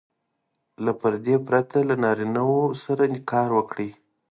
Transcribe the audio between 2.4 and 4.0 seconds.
وو سره کار وکړي.